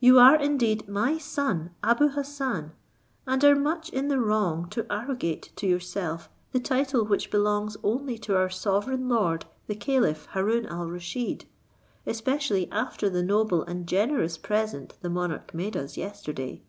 [0.00, 2.72] You are indeed my son Abou Hassan,
[3.24, 8.18] and are much in the wrong to arrogate to yourself the title which belongs only
[8.18, 11.44] to our sovereign lord the caliph Haroon al Rusheed,
[12.04, 16.62] especially after the noble and generous present the monarch made us yesterday.